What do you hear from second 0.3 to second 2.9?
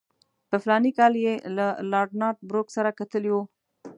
په فلاني کال کې یې له لارډ نارت بروک سره